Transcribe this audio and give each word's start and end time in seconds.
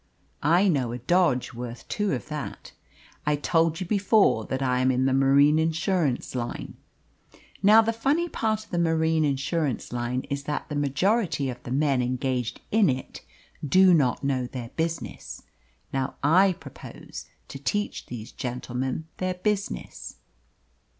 I 0.41 0.67
know 0.67 0.91
a 0.91 0.97
dodge 0.97 1.53
worth 1.53 1.87
two 1.87 2.11
of 2.13 2.27
that! 2.29 2.71
I 3.27 3.35
told 3.35 3.79
you 3.79 3.85
before 3.85 4.45
that 4.45 4.63
I 4.63 4.79
am 4.79 4.89
in 4.89 5.05
the 5.05 5.13
marine 5.13 5.59
insurance 5.59 6.33
line. 6.33 6.75
Now, 7.61 7.83
the 7.83 7.93
funny 7.93 8.27
part 8.27 8.65
of 8.65 8.71
the 8.71 8.79
marine 8.79 9.23
insurance 9.23 9.93
line 9.93 10.21
is 10.21 10.45
that 10.45 10.69
the 10.69 10.75
majority 10.75 11.51
of 11.51 11.61
the 11.61 11.71
men 11.71 12.01
engaged 12.01 12.61
in 12.71 12.89
it 12.89 13.21
do 13.63 13.93
not 13.93 14.23
know 14.23 14.47
their 14.47 14.69
business. 14.69 15.43
Now 15.93 16.15
I 16.23 16.53
propose 16.53 17.27
to 17.49 17.59
teach 17.59 18.07
these 18.07 18.31
gentlemen 18.31 19.05
their 19.17 19.35
business." 19.35 20.15